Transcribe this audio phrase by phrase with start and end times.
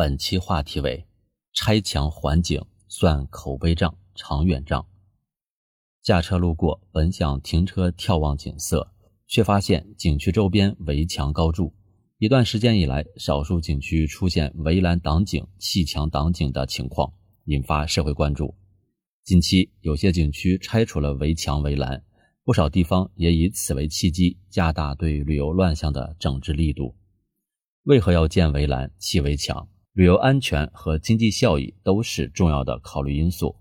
[0.00, 1.04] 本期话题为：
[1.52, 4.86] 拆墙环景算口碑账、长远账。
[6.00, 8.94] 驾车路过，本想停车眺望景色，
[9.26, 11.74] 却发现景区周边围墙高筑。
[12.16, 17.12] 一段时间以来，少数景区出现围栏挡景、砌墙挡景的情况，
[17.44, 18.54] 引发社会关注。
[19.22, 22.02] 近期，有些景区拆除了围墙围栏，
[22.42, 26.96] 不少地方也以此为契机，加大对旅游乱象的整治力度。
[27.82, 29.68] 为何要建围栏、砌围墙？
[29.92, 33.56] 旅游安全和经济效益都是重要的考虑因素。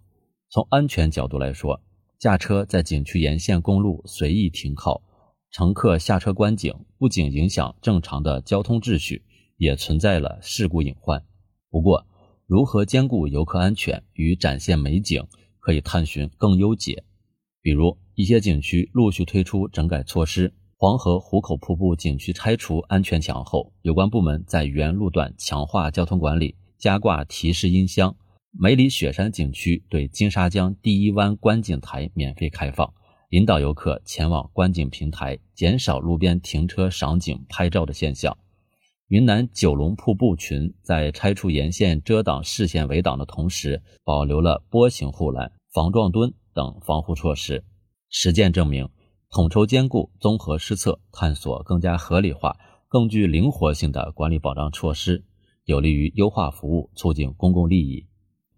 [0.51, 1.81] 从安全角度来说，
[2.19, 5.01] 驾车在景区沿线公路随意停靠，
[5.49, 9.23] 乘客下车观景，不仅影响正常的交通秩序，
[9.57, 11.25] 也存在了事故隐患。
[11.71, 12.05] 不过，
[12.45, 15.25] 如何兼顾游客安全与展现美景，
[15.59, 17.03] 可以探寻更优解。
[17.61, 20.53] 比如，一些景区陆续推出整改措施。
[20.81, 28.15] 黄河壶口瀑布景区拆除安全墙后，有关部门在原路段强化交通管理，加挂提示音箱。
[28.57, 32.93] 梅里雪山景区对金沙江第一湾观景台免费开放，
[33.31, 38.37] 引导游客前往观景平台，减少路边停车赏景拍照的现象。
[39.09, 47.65] 云南九龙瀑布群在拆除沿线遮挡视线围挡的同时，保留了波形护栏、防撞墩等防护措施。
[48.09, 48.87] 实践证明。
[49.31, 55.23] 统筹兼顾、综合施策，探索更加合理化、更具灵活性的管理保障措施，
[55.65, 58.07] 有利于优化服务，促进公共利益。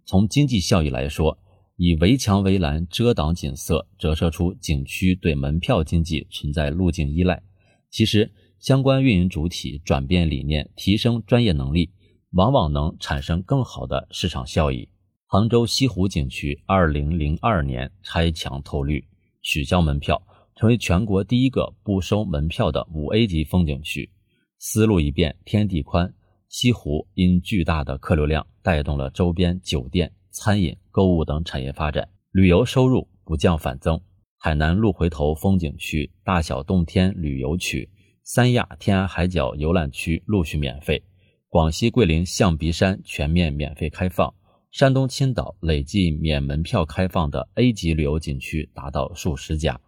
[0.05, 1.37] 从经济效益来说，
[1.75, 7.43] 以围墙围栏遮挡景色，折射出景区对门票经济存在路径依赖。
[7.89, 11.91] 其实，相关运营主体转变理念，提升专业能力，
[12.31, 14.87] 往往能产生更好的市场效益。
[15.27, 19.05] 杭州西湖景区二零零二年拆墙透绿，
[19.41, 20.21] 取消门票。
[20.55, 24.11] 成为全国第一个不收门票的五 A 级风景区，
[24.59, 26.13] 思路一变天地宽。
[26.49, 33.99] 西湖因巨大的客流量，带动了周边酒店、餐饮、购物等产业发展，旅游收入不降反增。
[34.37, 37.89] 海南鹿回头风景区、大小洞天旅游区、
[38.23, 41.01] 三亚天涯海角游览区陆续免费，
[41.47, 44.33] 广西桂林象鼻山全面免费开放，
[44.71, 49.79] 山东青岛累计免门票开放的 A 级旅游景区达到数十家。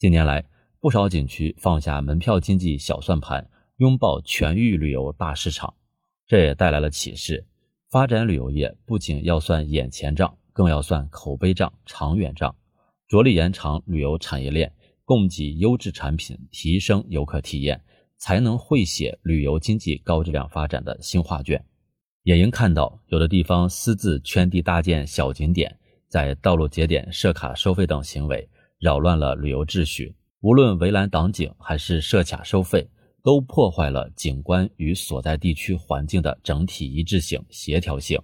[0.00, 0.42] 近年来，
[0.80, 3.46] 不少景区放下门票经济小算盘，
[3.76, 5.74] 拥抱全域旅游大市场，
[6.26, 7.46] 这也带来了启示：
[7.90, 12.56] 发展旅游业不仅要算眼前账，更要算口碑账、长远账，
[13.08, 14.72] 着力延长旅游产业链，
[15.04, 17.78] 供给优质产品，提升游客体验，
[18.16, 21.62] 才能绘写旅游经济高质量发展的新画卷。
[22.22, 25.78] 也应看到，有的地方私自圈地搭建小景点，
[26.08, 28.48] 在道路节点设卡收费等行为。
[28.80, 32.88] 扰乱了旅游秩序，无论围栏挡景还是设卡收费，
[33.22, 38.18] 都破坏了景观与所在地区环境的整体一致性、协调性，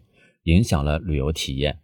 [0.44, 1.78] 影响了旅游体验。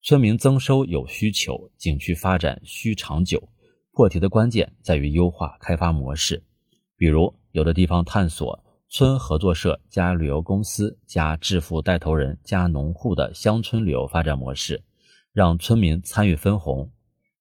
[0.00, 3.46] 村民增收有需求，景区发展需长久。
[3.92, 6.42] 破题的关键在于优化开发模式，
[6.96, 8.58] 比如有的地方探索
[8.88, 14.82] 村合作社加旅游公司加致富带头人加农户的乡村旅游发展模式，
[15.34, 16.90] 让村民参与分红。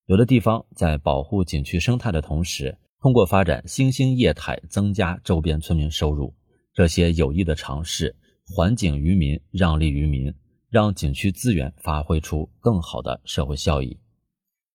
[0.07, 6.33] 有的地方在保护景区生态的同时，通过发展新兴业态增加周边村民收入。
[6.73, 8.13] 这些有益的尝试，
[8.45, 10.33] 还景于民，让利于民，
[10.69, 13.97] 让景区资源发挥出更好的社会效益。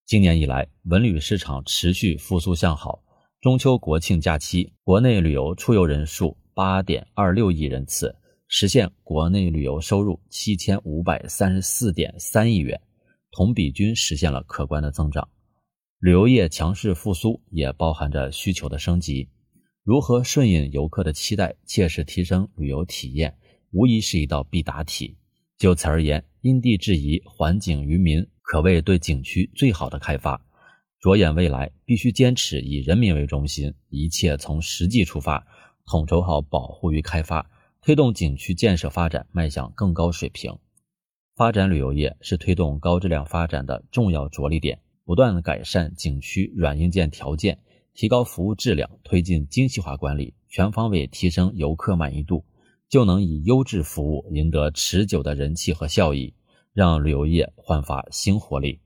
[0.06, 3.02] 今年以来，文旅市场持续复苏向好。
[3.42, 8.16] 中秋国庆假期，国内旅游出游人数八点二六亿人次，
[8.46, 12.80] 实现国内旅游收入七千五百三十四点三亿元。
[13.30, 15.28] 同比均实现了可观的增长，
[15.98, 19.28] 旅游业强势复苏也包含着需求的升级。
[19.84, 23.38] 如何顺应游客的期待，切实提升旅游体验，
[23.70, 25.16] 无疑是一道必答题。
[25.56, 30.44] 就此而言，因地制宜，还景于民，可谓对景区最好的开发。
[31.00, 35.46] 着眼未来，必须坚持以人民为中心，一切从实际出发，
[35.86, 37.50] 统筹好保护与开发，
[37.80, 40.58] 推动景区建设发展迈向更高水平。
[41.38, 47.60] 发展旅游业是推动高质量发展的重要着力点，不断改善景区软硬件条件，
[47.94, 52.44] 提高服务质量，推进精细化管理，全方位提升游客满意度，
[52.88, 56.34] 就能以优质服务赢得持久的人气和效益，
[56.72, 58.80] 让旅游业焕发新活力。